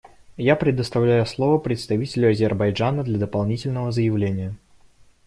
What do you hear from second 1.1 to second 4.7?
слово представителю Азербайджана для дополнительного заявления.